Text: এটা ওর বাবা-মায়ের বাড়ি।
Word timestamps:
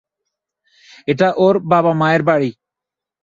এটা 1.07 1.27
ওর 1.37 1.55
বাবা-মায়ের 1.71 2.21
বাড়ি। 2.23 2.51